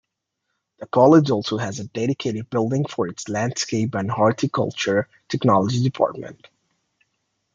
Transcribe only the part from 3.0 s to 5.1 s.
its Landscape and Horticulture